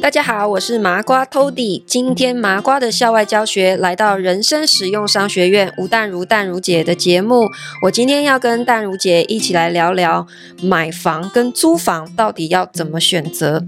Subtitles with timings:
[0.00, 1.84] 大家好，我是麻瓜 Tody。
[1.84, 7.50] 今天麻瓜的校外教学来到人生使用商学院吴淡如淡如姐的节目。
[7.82, 10.26] 我今天要跟淡如姐一起来聊聊
[10.62, 13.62] 买房跟租房到底要怎么选择。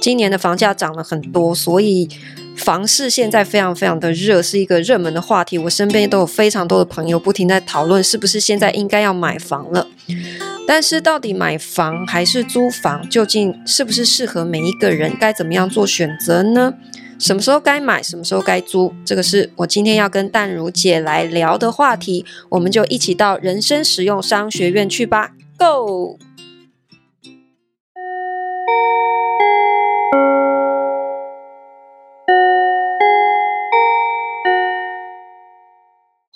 [0.00, 2.08] 今年的房价涨了很多，所以
[2.56, 5.56] 房市现在非常非常的热，是一个热门的话题。
[5.56, 9.86] 我身边都有非常多的朋友不停在讨论，是不是现在应该要买房了。
[10.66, 15.16] 但是到底买房还是租房，究竟是不是适合每一个人？
[15.18, 16.74] 该怎么样做选择呢？
[17.18, 18.92] 什么时候该买，什么时候该租？
[19.04, 22.24] 这个是我今天要跟淡如姐来聊的话题。
[22.48, 26.18] 我们就一起到人生实用商学院去吧，Go！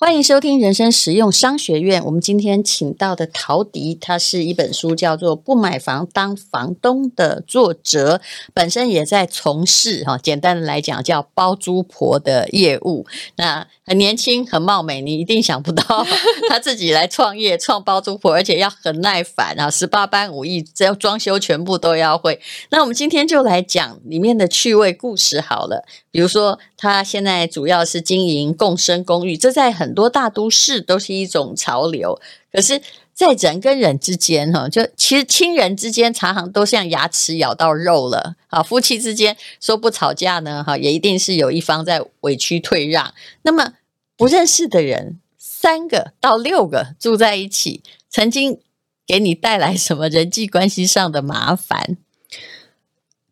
[0.04, 2.04] 欢迎收听人生实用商学院。
[2.04, 8.20] 我们今天请到的陶迪，他是一本书叫做《不买房当房东》的作者，
[8.52, 13.06] 本身也在从事哈，简单的来讲叫包租婆的业务。
[13.36, 16.06] 那很年轻，很貌美，你一定想不到
[16.50, 22.38] 他自己来创业，创包租婆，而且要很耐烦啊， 十八般武艺，只要装修全部都要会。
[22.70, 32.20] 那我们今天就来讲里面的趣味故事好了，比如说他现在主要是经营共生公寓，这在很多大都市都是一种潮流。
[32.52, 32.80] 可是，
[33.12, 38.62] 在人跟人之间，哈，就其实亲人之间常常都像牙齿咬到肉了啊。
[38.62, 43.14] 夫妻之间说不吵架呢，哈，也一定是有一方在委屈退让。
[43.42, 43.74] 那么
[44.16, 48.60] 不认识的人，三个到六个住在一起，曾经
[49.06, 51.96] 给你带来什么人际关系上的麻烦？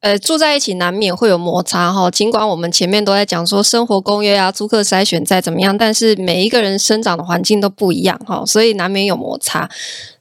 [0.02, 2.10] 呃，住在一起难免会有摩擦哈。
[2.10, 9.70] 尽管我们前面都在讲说生活公约啊、租客筛选再怎么样，但是每一个人生长的环境都不一样哈，所以难免有摩擦。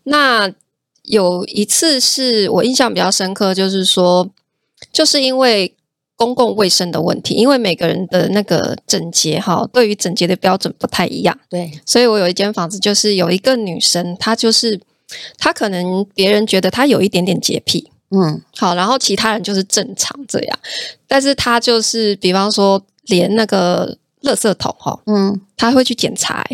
[0.04, 0.52] 那
[1.02, 4.30] 有一次是我印象比较深刻，就是说，
[4.94, 5.74] 就是因为
[6.16, 11.36] 公共卫生的问题，因为每个人的那个整洁哈，对于整洁的标准不太一样。
[11.50, 14.80] 对，所以我有一间房子，就是有一个女生，她就是
[15.40, 17.90] 她可能别人觉得她有一点点洁癖。
[18.14, 20.60] 嗯，好，然后其他人就是正常这样，
[21.08, 26.46] 但是他就是，比方说，连那个垃圾桶哈，嗯，他会去检查，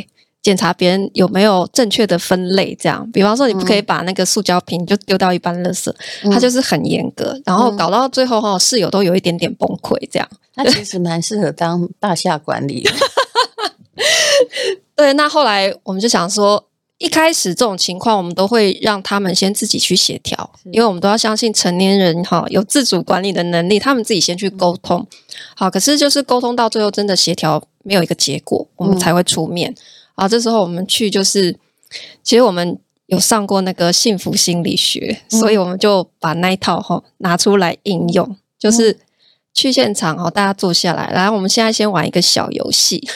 [0.43, 5.91] 检查别人有没有正确的分类，这样，比方说，你不可以把那个塑胶瓶就丢到一般垃圾，
[6.23, 12.91] 嗯、他就是很严格，然后搞到最后哈，室友都有一点点崩溃，这样，他其实蛮适合当大厦管理的，
[14.95, 16.66] 对，那后来我们就想说。
[16.97, 25.05] 一开始这种情况，我们都会让他们先自己去协调，因为我们都要相信成年人哈有自主管理的能力，他们自己先去沟通。
[25.55, 29.75] 好，可是就是沟通到最后真的协调没有一个结果，我们才会出面。
[30.15, 31.55] 啊，这时候我们去就是，
[32.23, 38.97] 其实我们有上过那个幸福心理学，所以我们就把那一套哈拿出来应用，就是
[39.53, 43.07] 去现场哈，大家坐下来，然后我们现在先玩一个小游戏。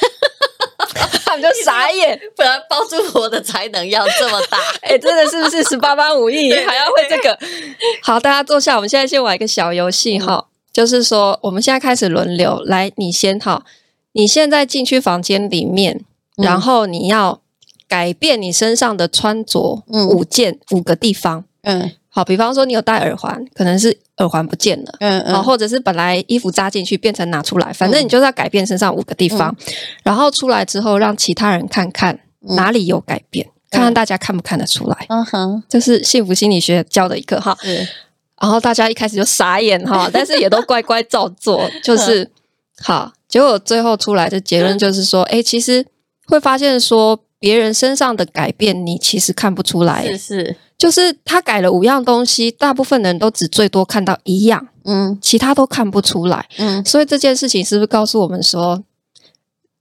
[1.26, 4.58] 他们就傻眼，本来包租婆的才能要这么大？
[4.82, 7.38] 哎、欸，真的是不是十八般武艺 还要会这个？
[8.02, 12.62] 好，大家坐下，我们现在先玩一个小游戏哈，就是说我们现在开始轮流。
[12.66, 13.64] 来，你先哈，
[14.14, 16.04] 你现在进去房间里面，
[16.38, 17.42] 然后你要
[17.88, 21.92] 改变你身上的穿着五件五个地方，嗯。
[22.14, 29.74] 好，比方说你有戴耳环，可能是耳环不见了，嗯嗯，或者是本来衣服扎进去变成拿出来，反正你就是要改变身上五个地方，嗯、
[30.04, 35.06] 然后出来之后让其他人看看哪里有改变，嗯、看看大家看不看得出来。
[35.08, 37.58] 嗯哼，这是幸福心理学教的一个哈。
[37.62, 37.88] 是，
[38.42, 42.30] 然后大家一开始就傻眼哈，但是也都乖乖照做，就是
[42.82, 43.14] 好。
[43.30, 45.86] 结果最后出来的结论就是说，哎、欸，其实
[46.26, 50.06] 会发现说别人身上的改变，你其实看不出来。
[50.06, 50.58] 是是。
[50.82, 58.84] 就是他改了五样东西，大部分人都只最多看到一样，嗯，其他都看不出来，嗯，所以这件事情是不是告诉我们说，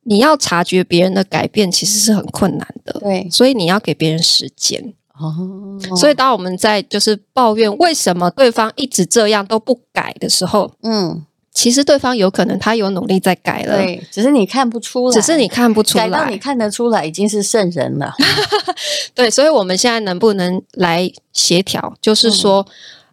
[0.03, 11.25] 你要察觉别人的改变其实是很困难的，对，所以你要给别人时间，哦，所以当我们在就是抱怨为什么对方一直这样都不改的时候，嗯。
[11.53, 18.15] 其实对方有可能他有努力在改了，对，只是你看不出来，只是你看不出来，改到你看得出来已经是圣人了。
[19.15, 21.93] 对，所以我们现在能不能来协调？
[22.01, 22.65] 就是说，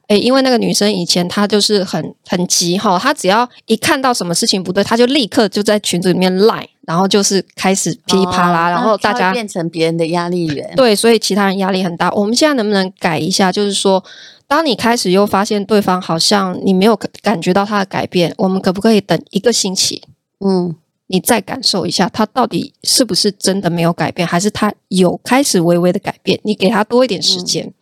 [0.07, 10.73] 嗯、诶，因为那个女生以前她就是很很急哈，她只要一看到什么事情不对，她就立刻就在群组里面赖，然后就是开始噼里啪啦，哦、然后大家变成别人的压力源。
[10.75, 12.11] 对，所以其他人压力很大。
[12.11, 13.51] 我们现在能不能改一下？
[13.51, 14.03] 就是说。
[14.47, 20.01] 当你开始又发现对方好像你没有感觉到他的改变，我们可不可以等一个星期？
[20.39, 20.75] 嗯，
[21.07, 26.39] 你再感受一下他到底是不是真的没有改变，还是他有开始微微的改变？
[26.43, 27.73] 你给他多一点时间，嗯、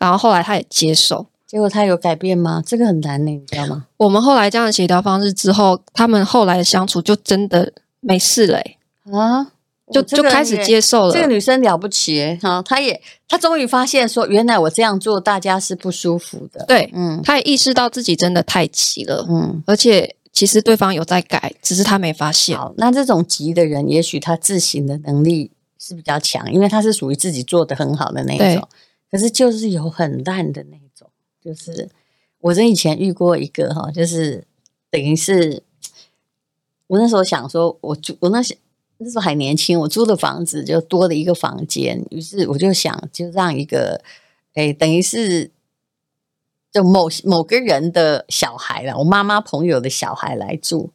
[0.00, 1.26] 然后后来他也接受。
[1.46, 2.62] 结果他有改变吗？
[2.66, 3.86] 这个很难呢，你知道吗？
[3.98, 8.58] 我们后来这样的协调方式之后，他们后来的相处就真的没事了
[9.12, 9.51] 啊，
[9.92, 11.12] 就就开始接受了。
[11.12, 16.64] 这个女生了不起哈，她也她终于发现说，原来我这样做大家是不舒服的。
[16.66, 22.56] 对，嗯，她也意识到自己真的太急了，嗯，而且其实对方有在改，只是她没发现。
[22.56, 28.66] 好，那这种急的人，也许他自省的能力是比较强，因为他是属于自己做的很好的那一种。
[29.10, 31.06] 可是就是有很烂的那种，
[31.44, 31.88] 就是
[32.40, 34.44] 我这以前遇过一个哈，就是
[34.90, 35.62] 等于是
[36.86, 38.56] 我那时候想说，我就我那时
[39.02, 44.00] 那时候还年轻，我租的房子就多了一个房间，于是我就想就让一个
[44.54, 45.50] 哎，等于是
[46.72, 50.90] 就某某个人的小孩了，我妈妈朋友的小孩来住。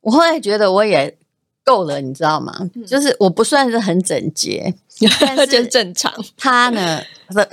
[0.00, 1.16] 我后来觉得我也。
[1.64, 2.52] 够了，你知道吗？
[2.84, 4.74] 就是我不算是很整洁，
[5.20, 6.12] 但 是正常。
[6.36, 7.00] 他呢，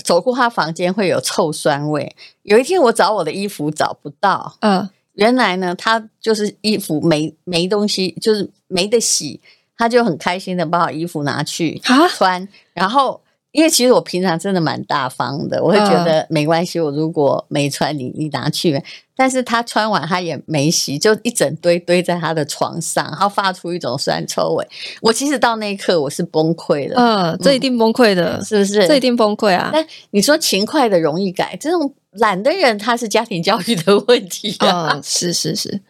[0.03, 2.15] 走过他房间会有臭酸味。
[2.41, 9.39] 有一天我找我的衣服找不到，嗯，原来呢，他就是衣服没没东西，就是没得洗，
[9.79, 11.81] 他就很开心的把我衣服拿去
[12.15, 13.19] 穿，然后。
[13.51, 16.79] 因为其实我平常真的蛮大方的，我会觉得没关系。
[16.79, 18.79] 我如果没穿，你你拿去。
[19.15, 24.67] 但是他穿完他也没洗，就一整堆堆在他的床上，然后发出一种酸臭味。
[25.01, 28.87] 我其实到那一刻我是崩溃的，嗯，这一定崩溃的，嗯，是不是？
[28.87, 29.71] 这一定崩溃啊！
[29.73, 35.81] 但你说勤快的容易改，这种懒的人他是家庭教育的问题啊，嗯，是是是，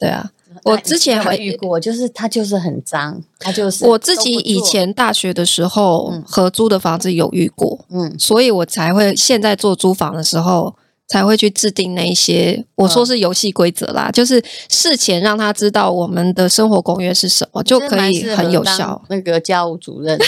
[0.00, 0.32] 对啊。
[0.62, 10.74] 我之前还遇过，就是他就是很脏，他就是我自己以前大学的时候合租的房子有遇过，嗯，所以我才会现在做租房的时候
[11.08, 19.02] 才会去制定那一些我说是游戏规则啦，就是事前让他知道我们的生活公约是什么，就可以很有效。
[19.08, 20.18] 那个家务主任。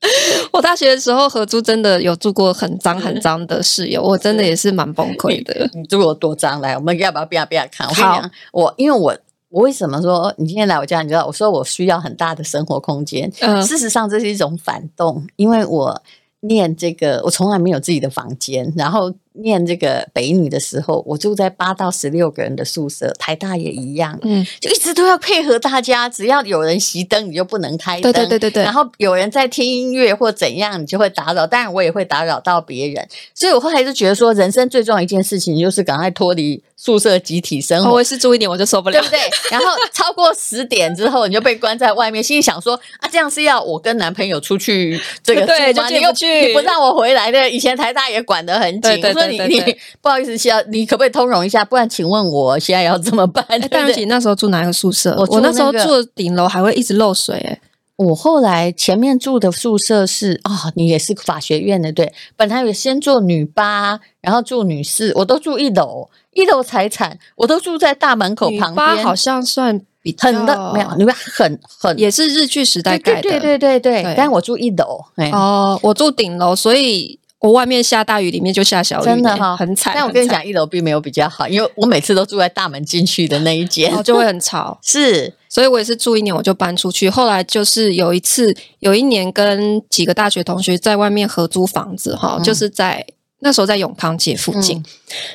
[0.52, 5.68] 我大学的时候合租，真的有住过很脏很脏的室友，我真的也是蛮崩溃的。
[5.74, 6.60] 你住过多脏？
[6.60, 7.86] 来，我们要不要变变看？
[7.88, 9.16] 我跟你讲，我因为我
[9.50, 11.02] 我为什么说你今天来我家？
[11.02, 13.30] 你知道，我说我需要很大的生活空间。
[13.40, 16.02] 嗯，事实上这是一种反动，因为我
[16.40, 19.12] 念这个，我从来没有自己的房间，然后。
[19.34, 28.62] 念这个北女的时候，我住在八到十六个人的宿舍，台大也一样，嗯，就一直都要配合大家，只要有人熄灯，你就不能开灯，对对对对对。
[28.62, 37.92] 然后有人在听音乐或怎样，你就会打扰，当然我也会打扰到别人，所以我后来就觉得说，人生最重要一件事情就是赶快脱离宿舍集体生活。
[37.92, 39.18] 我是住一点我就受不了，对不对？
[39.50, 45.56] 然后超过十点之后，你就被关在外面，心里想说啊，这样是要我跟男朋友出去这个 住吗？
[45.56, 47.48] 对，就进不去，你不让我回来的。
[47.48, 49.17] 以前台大也管得很紧，对对对。
[49.26, 51.64] 你你 不好意思，需要你可不可以通融一下？
[51.64, 53.44] 不然，请问我现在要怎么办？
[53.68, 55.14] 对不起，那时候住哪个宿舍？
[55.18, 57.36] 我我那时候住顶楼还会一直漏水。
[57.36, 57.60] 哎，
[57.96, 62.12] 我后来前面住的宿舍是啊，你也是法学院的对？
[62.36, 69.04] 本来有先住女八，然后住女四，我都住一楼，一楼财产，我都住在大门口旁边。
[69.04, 74.14] 好像算比很的没有，你们很很也是日剧时代盖的，对对对对。
[74.16, 77.18] 但我住一楼，哦，我住顶楼，所以。
[77.40, 79.92] 我外面下大雨，里面就下小雨，真的哈、哦，很惨。
[79.94, 84.78] 但我跟你讲，一楼并没有比较好，因为我每次都住在大门进去的那一间，然后就会很吵。
[84.82, 87.08] 是，所以我也是住一年我就搬出去。
[87.08, 93.06] 后来就是有一次，有一年跟几个大学同学在外面合租房子，哈、嗯，就是在。
[93.40, 94.84] 那时候在永康街附近，嗯、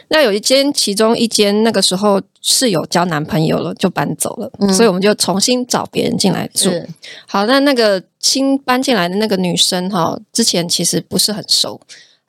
[0.10, 6.70] 那有一间，其中一间那个时候室友交男朋友了，就搬走了，嗯、所以我们就重新找别人进来住。
[7.26, 11.80] 好，那那个新搬进来的那个女生哈，之前其实不是很熟，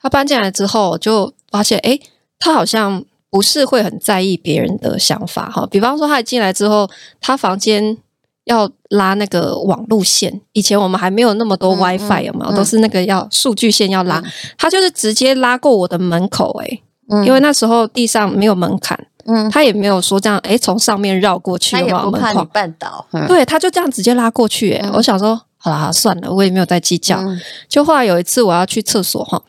[0.01, 1.99] 她搬进来之后就发现，诶，
[2.39, 5.67] 她好像不是会很在意别人的想法哈。
[5.69, 6.89] 比方说，她一进来之后，
[7.19, 7.97] 她房间。
[8.45, 12.55] 要拉那个网路线，以前我们还没有那么多 WiFi，有没有？
[12.55, 14.23] 都是那个要数据线要拉，
[14.57, 27.17] 他、嗯、就是直接拉过我的门口、欸，诶、嗯、因为那时候地上没有门槛，嗯，他也没有说这样，诶从上面绕过去，他也不怕你绊倒，嗯、对，他就这样直接拉过去、欸，我想说，好啦，算了，我也没有再计较。
[27.19, 29.41] 嗯、就后来有一次我要去厕所，哈。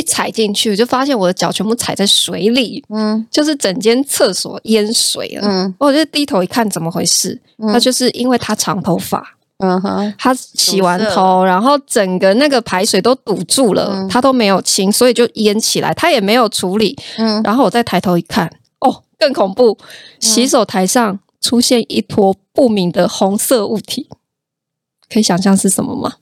[0.00, 7.38] 一踩进去，我就发现我的脚全部踩在水里，嗯，就是整间厕所淹水了，嗯，我就低头一看，怎么回事？
[7.56, 9.22] 那、嗯、就是因为他长头发，
[9.58, 19.76] 嗯哼，他洗完头，然后整个那个排水都堵住了，嗯、他都没有清，所以就淹起来，他也没有处理，嗯，然后我再抬头一看，哦，更恐怖，
[20.18, 24.08] 洗手台上出现一坨不明的红色物体，
[25.12, 26.14] 可以想象是什么吗？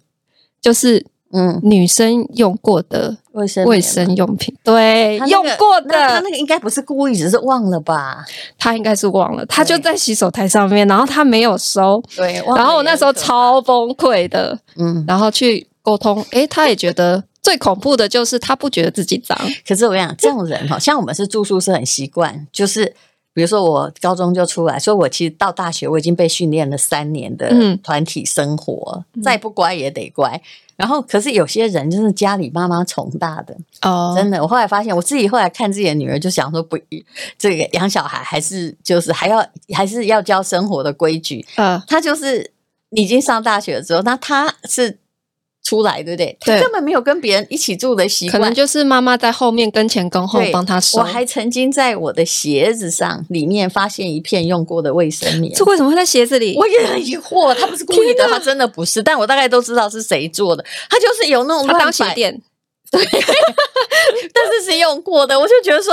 [0.60, 1.06] 就是。
[1.30, 8.24] 嗯，女生用过的卫生卫生用品，对，那个、用过的，他那个应该不是故意，只是忘了吧？
[8.58, 12.34] 他应该是忘了，他就在洗手台上面，然后他没有收，对。
[12.56, 19.38] 然后我那时候超崩溃的，嗯，然后去沟通，诶，他也觉得最恐怖的就是他不觉得自己脏。
[19.66, 22.84] 可是我跟你讲，这种人哈， 像我们是住宿是很习惯，就是
[23.32, 27.48] 比如说我高中就出来，所以我其实到大学我已经被训练了三年的
[27.82, 30.40] 团体生活，嗯、再不乖也得乖。
[30.78, 34.40] 然后，可是有些人就是家里妈妈宠大的哦，真的。
[34.40, 36.78] 我后来发现，我自己后来看自己的女儿，就想说不，
[37.36, 41.44] 这个养小孩还是就是还要还是要教生活的规矩。
[41.56, 42.52] 嗯，他就是
[42.90, 44.98] 已经上大学了之后，那他是。
[45.68, 46.34] 出来对不对？
[46.40, 50.98] 他根本没有跟别人一起住的习惯，可能就是妈妈在后面跟前跟后帮他收。
[50.98, 56.56] 我还曾经在我的鞋子上里面发现一片用过的卫生棉，这为什么会在鞋子里？
[56.56, 60.64] 我也很疑惑，他不是故意的，他真的不是，但我大概都知道是谁做的。
[60.88, 62.32] 他就是有那种他当鞋垫，
[62.90, 63.04] 对，
[64.32, 65.92] 但是是用过的，我就觉得说。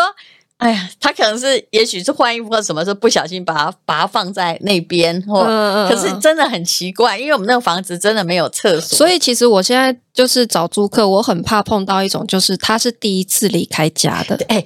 [0.58, 14.40] 哎呀，他可能是，也许是换衣服或什么时候不小心把它把它放在那边，或、嗯、可是真的很奇怪，因为我们那个房子真的没有厕所，所以其实我现在就是找租客，我很怕碰到一种就是他是第一次离开家的。
[14.48, 14.66] 哎，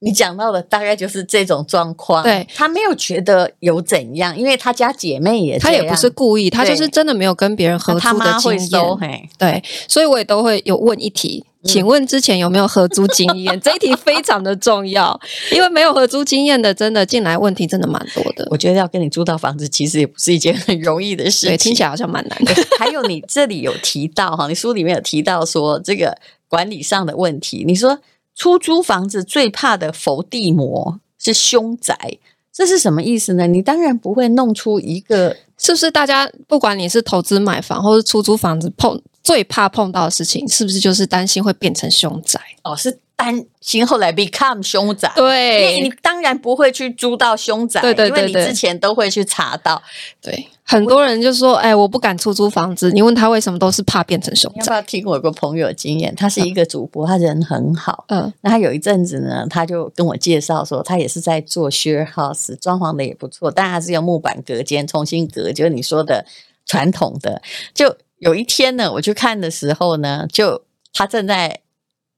[0.00, 11.44] 你讲到的大概就是这种状况，对，他没有觉得有怎样，因为他家姐妹也，他也不是故意，他就是真的没有跟别人合租的经验，对，所以我也都会有问一题。
[11.62, 13.60] 请问之前有没有合租经验？
[13.60, 15.20] 这一题非常的重要，
[15.52, 18.48] 因为没有合租经验的，真的进来问题真的蛮多的。
[18.50, 21.50] 我觉得要跟你租到房子，其实也不是一件很容易的事情。
[21.50, 22.54] 对，听起来好像蛮难的。
[22.78, 26.16] 还有你这里有提到哈，你书里面有提到说这个
[26.48, 27.62] 管理上的问题。
[27.66, 27.98] 你说
[28.34, 32.18] 出租房子最怕的伏地魔是凶宅，
[32.52, 33.46] 这是什么意思呢？
[33.46, 35.90] 你当然不会弄出一个，是不是？
[35.90, 39.00] 大家不管你是投资买房或是出租房子碰。
[39.30, 42.40] 最怕碰到的事情，是不是就是担心会变成凶宅？
[42.64, 45.08] 哦，是担心后来 become 凶宅。
[45.14, 49.80] 对，你当然不会去租到凶宅，对对对，因为你之前都会去查到。
[50.20, 54.58] 对，很多人就说：“哎，我不敢出租房子。”你问他为什么，都是怕变成凶宅。
[54.58, 56.12] 要不要听我有个朋友的经验？
[56.16, 58.06] 他是一个主播，他人很好。
[58.08, 66.26] 嗯，那他有一阵子呢，他就跟我介绍说，他也是在做 share house，装潢的也不错，但他是用木板隔间重新隔，就是你说的
[66.66, 67.40] 传统的
[67.72, 67.96] 就。
[68.20, 70.62] 有一天呢，我去看的时候呢，就
[70.92, 71.60] 他正在，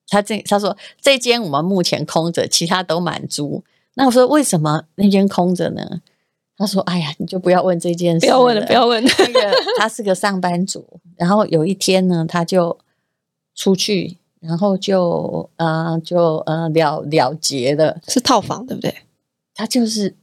[0.08, 3.64] 他正他说这间我们目前空着，其他都满租。
[3.94, 6.00] 那我说为什么那间空着呢？
[6.56, 9.02] 他说：“哎呀，你就不要问这件事，不要问了，不要问。
[9.18, 12.78] 那个他是个上班族，然后有一天呢，他就
[13.54, 18.94] 出去，然后就呃就呃了了结了，是套房对不对？
[19.54, 20.14] 他就是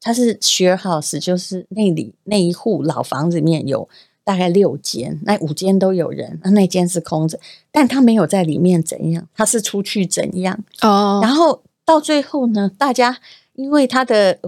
[0.00, 3.88] 他是 share house，就是那里那一户老房子里面有。”
[4.26, 7.38] 大概六间，那五间都有人，那那间是空着，
[7.70, 11.20] 但他没有在里面怎样，他是出去怎样哦。
[11.22, 13.18] 然后到最后呢，大家
[13.52, 14.40] 因为他的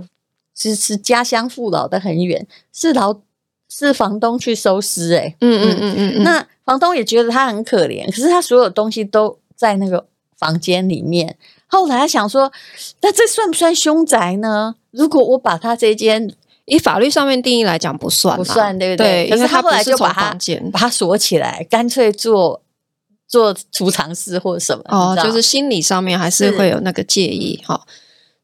[0.53, 3.21] 是是家乡父老的很远，是老
[3.69, 11.37] 是房东去收尸，哎，嗯嗯嗯嗯，那房东也觉得他很可怜，可是他所有东西都在那个房间里面。
[11.69, 12.51] 后来他想说，
[13.03, 14.75] 那这算不算凶宅呢？
[14.91, 16.35] 如果我把他这间。
[16.69, 19.27] 以法律上面定义来讲，不算，不算，对不对？
[19.27, 20.37] 对，可是他后来就把它
[20.71, 22.63] 把它锁起来，干脆做
[23.27, 24.83] 做储藏室或者什么。
[24.89, 27.81] 哦，就是心理上面还是会有那个介意哈。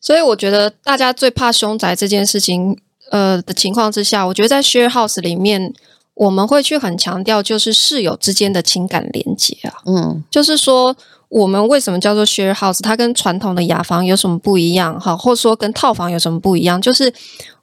[0.01, 2.79] 所以我觉得大家最怕凶宅这件事情，
[3.11, 5.73] 呃的情况之下，我觉得在 share house 里面，
[6.15, 9.75] 我们会去很强调，就是室友之间的情感连接啊。
[9.87, 10.97] 嗯，就是说。
[11.35, 12.81] 我们为什么叫做 share house？
[12.81, 15.01] 它跟传统的雅房有什么不一样？
[15.01, 16.81] 哈，或者说跟套房有什么不一样？
[16.81, 17.13] 就是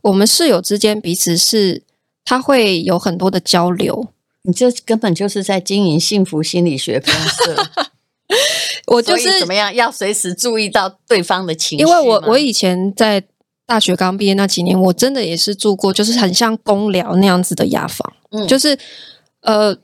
[0.01, 1.81] 我们室友之间彼此是，
[2.25, 4.09] 他会有很多的交流。
[4.41, 7.69] 你这根本就是在经营幸福心理学公社。
[8.87, 11.85] 我就是怎么样，要随时注意到对方的情绪。
[11.85, 13.23] 因为我我以前在
[13.65, 18.77] 大学刚毕业那几年，我真的也是住过，就是很像公寮那样子的雅房，嗯，就是。
[19.41, 19.75] 呃，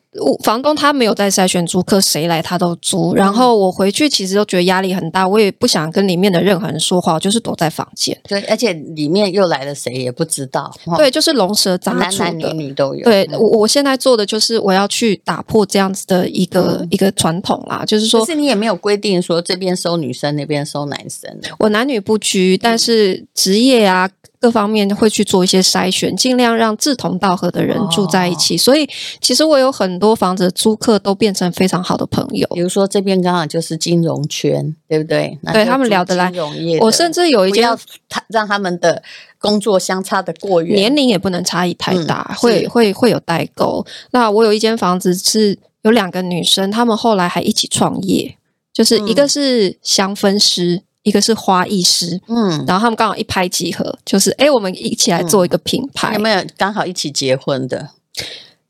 [0.43, 3.15] 房东他没有在筛选租客，谁来他都租。
[3.15, 8.15] 然后我回去其实都觉得压力很大，我也不想跟里面的任何人说话，我就是躲在房间。
[8.27, 10.71] 对，而且里面又来了谁也不知道。
[10.97, 13.03] 对，就是龙蛇杂处的，男男女女都有。
[13.03, 21.35] 对，我我现在做的就是我要去打破这样子的一个、嗯、一个传统啦，就是说，可是你也没有规定说这边收女生，那边收男生。
[21.57, 24.07] 我男女不拘，但是职业啊。
[24.39, 28.55] 各方面会去做一些筛选，尽量让志同道合的人住在一起。
[28.55, 28.87] 哦、所以，
[29.19, 32.47] 其实我有很多房子的租客都变成非常好的朋友。
[32.53, 35.37] 比如说，这边刚好就是金融圈，对不对？
[35.51, 36.31] 对他们聊得来。
[36.79, 37.77] 我甚至有一间，要
[38.07, 39.01] 他让他们的
[39.39, 43.85] 工作相差的过远，年龄也不能差异太大，嗯、会会会有代沟。
[44.11, 48.37] 那我有一间房子是有两个女生，她们后来还一起创业，
[48.71, 50.83] 就是一个是香氛师。
[51.07, 56.09] 一个是花艺师，嗯，然后他们刚好一拍即合，就是哎，我们一起来做一个品牌。
[56.11, 57.91] 嗯、有没有刚好一起结婚的？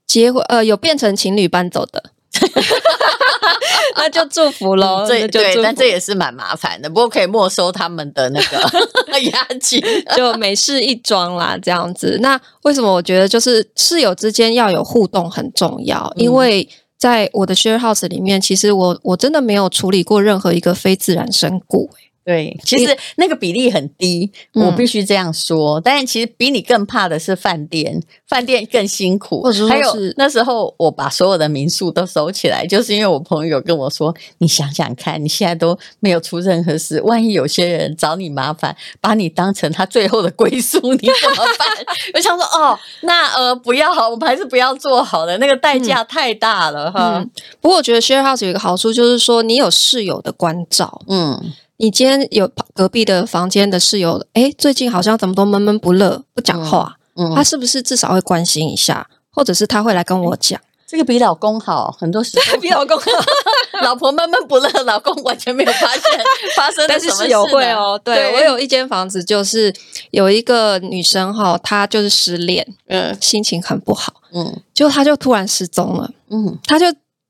[0.05, 2.11] 结婚呃，有变成情侣搬走的。
[3.95, 5.07] 那就祝福喽。
[5.07, 9.81] 对、嗯、对，但这也是蛮麻烦的，不过可以没收他们的那个 押金，
[10.15, 12.19] 就美事一桩啦，这样子。
[12.21, 16.13] 那为什么我觉得就是室友之间要有互动很重要？
[16.15, 21.89] 因为在我的 share house 里面，其实我我真的没有处理过任何一个非自然身故。
[22.27, 25.79] 对，其实那个比例很低，嗯、我必须这样说。
[25.79, 29.41] 但是其实比你更怕的是饭店，饭店更辛苦。
[29.43, 47.17] 或者是还有那时候我把所有的民宿都收起来，就是因为我朋友跟我说：“你想想看，你现在都没有出任何事，万一有些人找你麻烦，把你当成他最后的归宿，你怎么办？” 我想说：“哦，那呃，不要好，我们还是不要做好了，那个代价太大了、嗯、哈。
[47.19, 47.31] 嗯”
[47.61, 51.53] 不过我觉得 share house 有一个好处，就是说你有室友的关照，嗯。
[51.79, 56.97] 你今天有隔壁的房间的室友，哎，最近好像怎么都闷闷不乐，不讲话。
[57.15, 60.59] 嗯，嗯，他是不是至少会关心一下，或者是他会来跟我讲？
[60.87, 63.05] 这个比老公好，很多时候比老公好。
[63.83, 66.01] 老婆闷闷不乐，老公完全没有发现
[66.57, 67.17] 发生的什么事。
[67.17, 69.71] 但是室友会哦，对，对我有一间房子，就是
[70.09, 76.87] 有一个女生哈，她就是失恋，嗯，心情很不好，嗯，就她就突然失踪了，嗯，她就。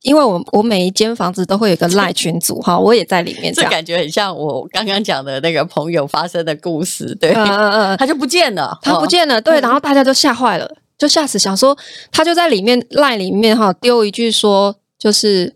[0.07, 11.77] 因为我我每一间房子都会有一个 赖群组哈，我也在里面这，这感觉很像我刚刚讲的那个朋友发生的故事，对，嗯嗯嗯，他就不见了，他不见了，对，然后大家都吓坏了，就吓死，想说
[12.09, 15.53] 他就在里面赖里面哈丢一句说，就是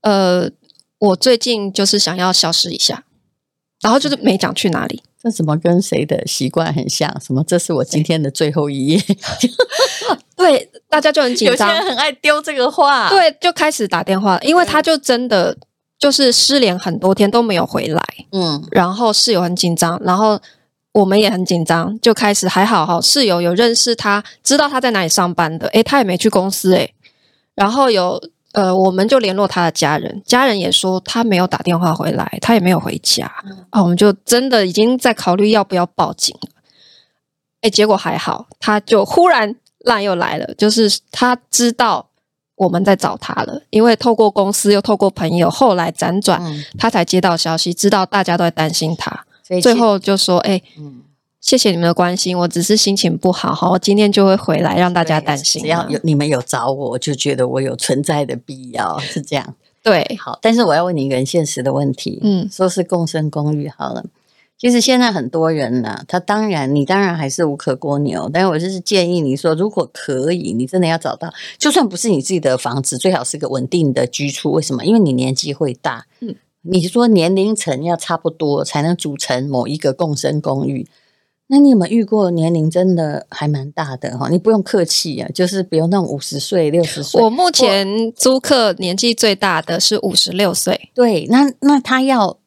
[0.00, 0.48] 呃，
[0.98, 3.04] 我最近就是想要消失一下，
[3.82, 5.02] 然后就是没讲去哪里。
[5.22, 7.08] 这怎么跟谁的习惯很像？
[7.20, 7.44] 什么？
[7.46, 9.00] 这是我今天的最后一页。
[10.42, 11.68] 对，大家就很紧张。
[11.68, 13.08] 有些人很爱丢这个话。
[13.08, 15.56] 对，就开始打电话，因为他就真的
[15.98, 18.02] 就是失联很多天都没有回来。
[18.32, 20.40] 嗯，然后室友很紧张，然后
[20.92, 23.00] 我们也很紧张，就开始还好哈。
[23.00, 25.68] 室友有认识他，知道他在哪里上班的。
[25.68, 26.94] 诶，他也没去公司诶。
[27.54, 28.20] 然后有。
[28.54, 33.32] 呃，我们就联络他的家人，家人也说他没有打电话回来，他也没有回家。
[33.46, 36.50] 嗯、啊，我们就真的已经在考虑要不要报警了。
[37.62, 42.08] 哎，结果还好，他就忽然赖又来了，就是他知道
[42.56, 50.60] 我们在找他了，因为透过公司又透过朋友，后来辗转、嗯、他才接到消息，知道大家都在担心他，所以最后就说：“哎。
[50.78, 51.02] 嗯”
[51.42, 55.60] 谢谢你们的关心，我只是心情不好，好，我今天就会回来，让大家担心。
[55.60, 59.54] 只要有你们有找我，我就觉得我有存在的必要， 是这样。
[59.82, 64.04] 对，好，但是我要问你一个很现实的问题，嗯，说是共生公寓好了，
[64.62, 74.52] 其实现在很多人呢、啊，他当然，你当然还是无可蜗牛，但是我就是建议你说，如果可以，你真的要找到，就算不是你自己的房子，最好是个稳定的居处。
[74.52, 74.84] 为什么？
[74.84, 80.86] 因为你年纪会大，嗯，你说年龄层要差不多才能组成某一个共生公寓。
[81.48, 84.28] 那你有没有遇过年龄真的还蛮大的哈？
[84.30, 87.20] 你不用客气啊，就是比如那种五十岁、六十岁。
[87.20, 90.90] 我目前租客年纪最大的是五十六岁。
[90.94, 92.38] 对，那那他要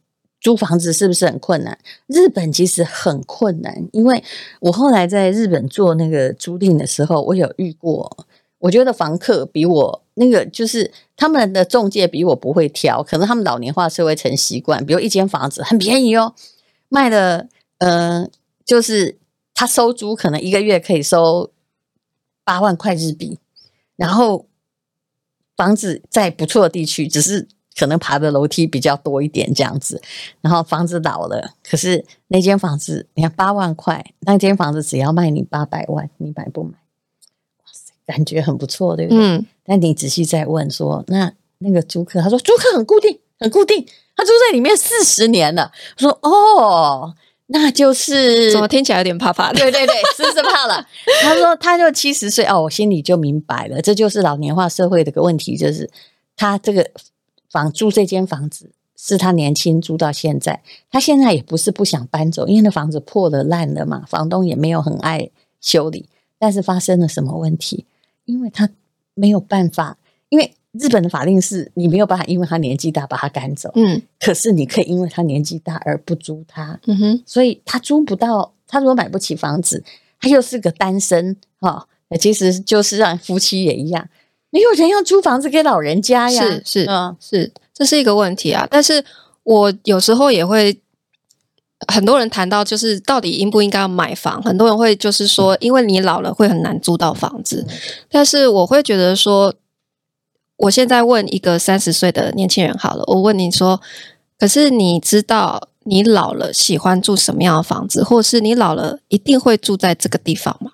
[0.46, 1.76] 租房子是不是很困难？
[2.06, 4.24] 日本其实很困难，因为
[4.60, 8.28] 我后来在日本做那个租赁的时候，我有遇过。
[8.60, 14.86] 我觉得房客比我那个就是他们的中介比我不会挑，可能他们老年化社会成习惯。
[14.86, 16.36] 比如一间房子很便宜哦，
[16.90, 18.30] 卖的呃。
[18.64, 19.18] 就是
[19.54, 21.52] 他收租可能一个月可以收
[22.44, 23.40] 八万块日币，
[23.96, 24.48] 然后
[25.56, 30.02] 房子在不错的地区，只是可能爬的楼梯比较多一点这样子。
[30.42, 36.72] 然后房子老了，可是那间房子你看八万块，那间房子只要卖你八百万，你买不买？
[36.72, 39.20] 哇塞，感觉很不错，对不对？
[39.20, 39.46] 嗯。
[39.66, 43.86] 但你仔细再问说，那那个租客他说租客很固定，很固定，
[44.16, 45.72] 他住在里面四十年了。
[45.98, 47.16] 我说哦。
[47.48, 49.60] 那就是怎么听起来有点怕怕的？
[49.60, 50.84] 对对对，是是怕了。
[51.22, 55.88] 他说他就七十岁哦，我心里就明白了，这就是老年化社会的个问题，就是
[56.36, 56.90] 他这个
[57.50, 65.30] 房租这间房子是他年轻租到现在，他现在也不是不想搬走，因为那房子破了烂了嘛，房东也没有很爱
[65.60, 67.86] 修理，但是发生了什么问题？
[68.26, 68.70] 因为他
[69.14, 69.98] 没有办法，
[70.30, 70.54] 因为。
[70.78, 79.82] 日本的法令是你没有办法因为他年纪大把他赶走，嗯，可是你可以因为他年纪大而不租他，嗯哼，所以他租不到，他如果买不起房子，
[80.20, 81.88] 他又是个单身，哈，
[82.20, 84.10] 其实就是让夫妻也一样，
[84.56, 88.66] 没有人要租房子给老人家呀，是是嗯是，这是一个问题啊。
[88.72, 89.04] 但是
[89.44, 90.80] 我有时候也会，
[91.94, 97.68] 很多人谈到就是到底应不应该要买房，很多人会就是说，因为你老了会很难租到房子，
[98.10, 99.54] 但是我会觉得说。
[100.58, 103.82] 我现在问一个三十岁的年轻人好了，我问你说，
[104.40, 110.72] 可是你知道你老了喜欢住什么样的房子，或是你老了一定会住在这个地方吗？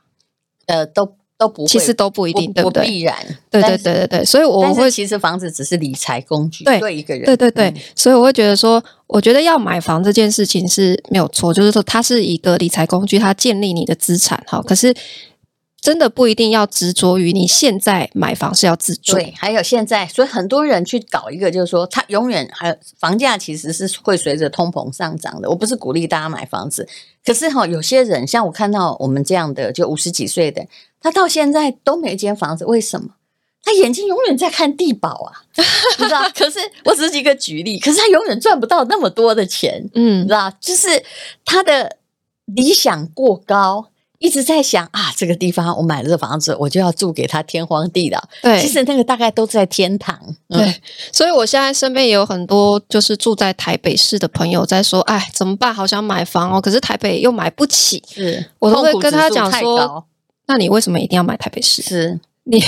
[0.68, 2.86] 呃，都都不会，其实都不一定，对不对？
[2.86, 3.16] 必然，
[3.50, 4.26] 对对对对对。
[4.26, 7.74] 所以我会，其实房子只是理财工具，对，对一个人，对对对。
[7.96, 14.62] 所以我会觉得说，我觉得要买房这件事情是没有错，就是说它是一个理财工具，它建立你的资产哈。
[14.62, 14.96] 可是。
[15.82, 25.50] 真的不一定要执着于你现在买房是要自住，对，还有现在，所以很多人去搞一个，就是说他永远还有房价其实是会随着通膨上涨的。
[25.50, 26.88] 我不是鼓励大家买房子，
[27.26, 30.64] 可是哈，有些人像我看到我们这样的，就五十几岁的，
[31.02, 33.10] 他到现在都没间房子，为什么？
[33.64, 35.44] 他眼睛永远在看地保啊，
[36.00, 36.28] 你知道？
[36.36, 40.52] 可是我只是一个举例，可是他永远赚不到那么多的钱，嗯，你知道？
[40.60, 41.04] 就是
[41.46, 41.98] 他的
[42.46, 43.88] 理想过高。
[44.22, 48.24] 一直在想啊，这个地方我买了这房子，我就要住给他天荒地老。
[48.44, 50.16] 对，其实那个大概都在天堂。
[50.50, 55.74] 嗯、对，所以我现在身边也有很多就是住在台北市的朋友在说，哎，怎么办？
[55.74, 58.04] 好想买房哦，可是台北又买不起。
[58.14, 60.06] 是，我都会跟他讲说，
[60.48, 61.82] 那你为什么一定要买台北市？
[61.82, 62.62] 是你，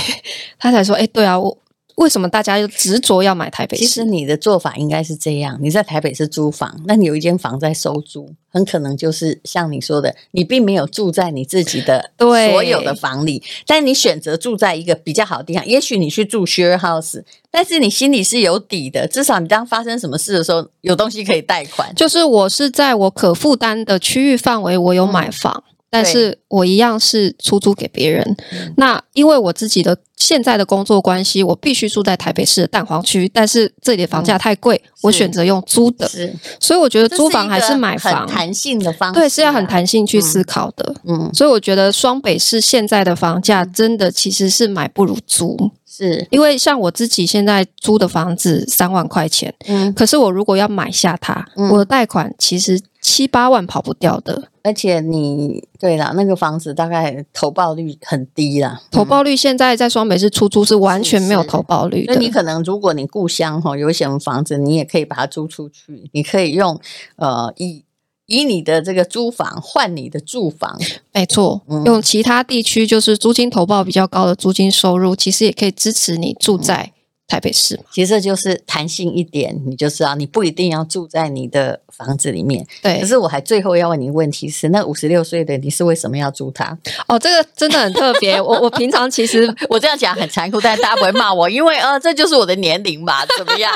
[0.58, 1.58] 他才说，哎，对啊，我。
[1.96, 3.84] 为什么大家又执着要买台北市？
[3.84, 15.64] 其实你的做法应该是这样：你在台北市租房，那你有一间房在收租，很可能就是像你说的，你并没有住在你自己的 所有的房里，但你选择住在一个比较好的地方。
[15.64, 21.94] 也许你去住 share house，但是你心里是有底的，至少你当发生什么事的时候，有东西可以贷款。
[21.94, 25.62] 就是我是在我可负担的区域范围，我有买房。
[25.68, 28.36] 嗯但是我一样是出租给别人。
[28.52, 33.30] 嗯、那因为我自己的现在的工作关系，我必须住在台北市的蛋黄区。
[33.32, 36.08] 但是这里的房价太贵，嗯、我选择用租的。
[36.08, 40.94] 是，所以我觉得租房还是买房弹性的方式，啊，对，是要很弹性去思考的。
[41.06, 45.70] 嗯，所以我觉得双北市现在的房价真的其实是买不如租。
[45.86, 54.48] 是因为像我自己现在租的房子三万块钱，嗯，可是我如果要买下它，嗯、我的贷款其实七八万跑不掉的。
[54.62, 58.80] 而且你对啦，那个房子大概投报率很低啦。
[58.90, 62.14] 投报率现在在双北市出租是完全没有投报率的。
[62.14, 66.80] 那你可能如果你故乡哈有什么房子，你也可以把它租出去，你可以用
[67.16, 67.84] 呃以。
[68.26, 70.78] 以你的这个租房换你的住房，
[71.12, 71.60] 没错。
[71.68, 76.92] 嗯、用其他地区就是租金投报比较高的租金收入，其实也可以支持你住在
[77.26, 77.84] 台北市嘛。
[77.92, 82.66] 其实就是弹性一点，你就知道你不一定要住在你的房子里面。
[82.82, 82.98] 对。
[83.00, 86.78] 可是我还最后要问你问题是：那五十六岁的你是为什么要租他？
[87.06, 88.40] 哦，这个真的很特别。
[88.40, 93.26] 我我平常其实 我这样讲很残酷，但是大家不会骂我，因为呃，这就是我的年龄吧？
[93.36, 93.70] 怎么样？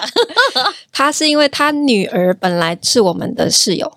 [0.91, 3.93] 他是因为他女儿本来是我们的室友。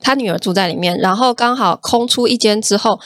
[0.00, 3.00] 他女儿住在里面，然后刚好空出一间之后，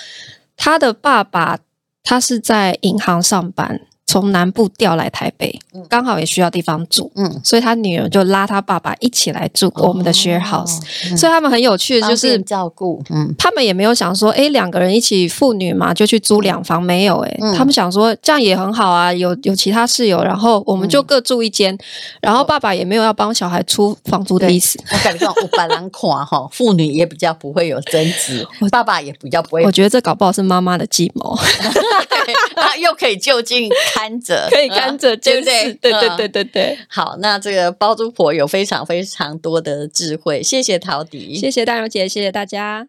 [0.57, 1.59] 他的爸爸
[2.03, 3.81] 他是在银行上班。
[4.07, 10.79] 从南部调来台北，刚好也需要地方住，嗯，所以他女儿就拉他爸爸一起来住我们的 share house，
[11.17, 21.77] 所以他们很有趣的就是照顾，嗯，他们也没有想说，哎，两个人一起父女嘛，就去租两房，没有，哎，他们想说这样也很好啊，有有其他室友，然后我们就各住一间，
[22.21, 24.79] 然后爸爸也没有要帮小孩出房租的意思。
[24.93, 29.65] 我感觉我本人垮哈， 父女也比较不会有争执，爸爸也比较不会。
[29.65, 31.37] 我觉得这搞不好是妈妈的计谋，
[32.55, 33.69] 他又可以就近。
[33.97, 35.73] 看着 可以看着，对不对？
[35.75, 36.79] 对对对对对。
[36.89, 42.89] 好，那这个包租婆有非常非常多的智慧，谢谢陶迪，谢谢大荣姐，谢谢大家。